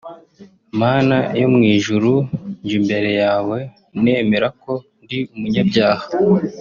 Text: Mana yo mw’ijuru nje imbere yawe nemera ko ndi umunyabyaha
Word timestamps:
Mana 0.81 1.17
yo 1.39 1.47
mw’ijuru 1.53 2.11
nje 2.61 2.73
imbere 2.79 3.09
yawe 3.21 3.57
nemera 4.01 4.47
ko 4.63 4.71
ndi 5.03 5.17
umunyabyaha 5.33 6.05